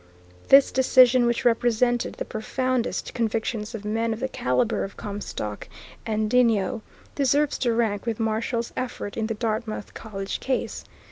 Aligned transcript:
This 0.47 0.71
decision, 0.71 1.27
which 1.27 1.45
represented 1.45 2.13
the 2.15 2.25
profoundest 2.25 3.13
convictions 3.13 3.75
of 3.75 3.85
men 3.85 4.13
of 4.13 4.19
the 4.19 4.27
calibre 4.27 4.81
of 4.83 4.97
Comstock 4.97 5.69
and 6.07 6.27
Denio, 6.27 6.81
deserves 7.13 7.59
to 7.59 7.73
rank 7.73 8.07
with 8.07 8.19
Marshall's 8.19 8.73
effort 8.75 9.15
in 9.15 9.27
the 9.27 9.35
Dartmouth 9.35 9.93
College 9.93 10.39
Case. 10.39 10.85